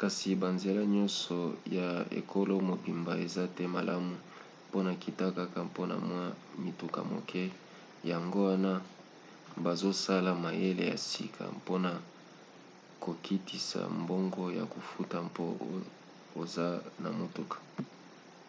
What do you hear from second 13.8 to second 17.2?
mbongo ya kofuta mpo oza na